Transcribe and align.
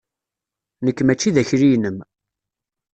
Nekk 0.85 0.99
mačči 1.03 1.29
d 1.35 1.37
akli-inem. 1.41 1.97